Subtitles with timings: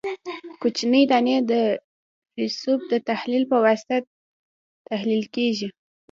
[0.61, 1.53] کوچنۍ دانې د
[2.39, 3.95] رسوب د تحلیل په واسطه
[4.89, 5.67] تحلیل کیږي